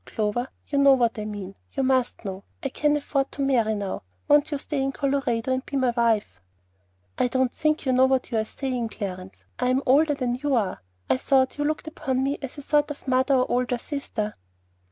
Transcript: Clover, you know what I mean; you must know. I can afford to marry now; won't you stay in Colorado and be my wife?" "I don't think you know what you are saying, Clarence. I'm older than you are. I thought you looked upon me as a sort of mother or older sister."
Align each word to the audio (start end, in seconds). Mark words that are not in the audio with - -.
Clover, 0.03 0.47
you 0.65 0.79
know 0.79 0.95
what 0.95 1.19
I 1.19 1.25
mean; 1.25 1.53
you 1.73 1.83
must 1.83 2.25
know. 2.25 2.43
I 2.63 2.69
can 2.69 2.97
afford 2.97 3.31
to 3.33 3.43
marry 3.45 3.75
now; 3.75 4.01
won't 4.27 4.49
you 4.49 4.57
stay 4.57 4.81
in 4.81 4.91
Colorado 4.91 5.53
and 5.53 5.63
be 5.63 5.77
my 5.77 5.91
wife?" 5.95 6.41
"I 7.19 7.27
don't 7.27 7.53
think 7.53 7.85
you 7.85 7.91
know 7.93 8.07
what 8.07 8.31
you 8.31 8.39
are 8.39 8.43
saying, 8.43 8.89
Clarence. 8.89 9.45
I'm 9.59 9.83
older 9.85 10.15
than 10.15 10.39
you 10.41 10.55
are. 10.55 10.81
I 11.07 11.17
thought 11.17 11.59
you 11.59 11.65
looked 11.65 11.87
upon 11.87 12.23
me 12.23 12.39
as 12.41 12.57
a 12.57 12.63
sort 12.63 12.89
of 12.89 13.07
mother 13.07 13.35
or 13.35 13.51
older 13.51 13.77
sister." 13.77 14.33